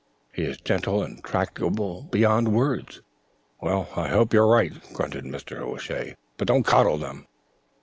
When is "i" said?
3.95-4.07